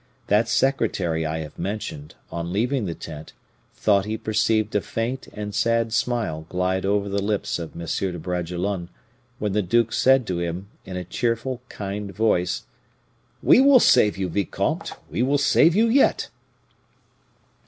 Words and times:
That 0.25 0.49
secretary 0.49 1.27
I 1.27 1.41
have 1.43 1.59
mentioned, 1.59 2.15
on 2.31 2.51
leaving 2.51 2.87
the 2.87 2.95
tent, 2.95 3.33
thought 3.75 4.05
he 4.05 4.17
perceived 4.17 4.73
a 4.73 4.81
faint 4.81 5.27
and 5.31 5.53
sad 5.53 5.93
smile 5.93 6.47
glide 6.49 6.87
over 6.87 7.07
the 7.07 7.21
lips 7.21 7.59
of 7.59 7.79
M. 7.79 7.85
de 7.87 8.17
Bragelonne 8.17 8.89
when 9.37 9.51
the 9.51 9.61
duke 9.61 9.93
said 9.93 10.25
to 10.25 10.39
him, 10.39 10.69
in 10.85 10.97
a 10.97 11.03
cheerful, 11.05 11.61
kind 11.69 12.11
voice, 12.11 12.63
'We 13.43 13.61
will 13.61 13.79
save 13.79 14.17
you, 14.17 14.27
vicomte, 14.27 14.93
we 15.11 15.21
will 15.21 15.37
save 15.37 15.75
you 15.75 15.85
yet. 15.87 16.29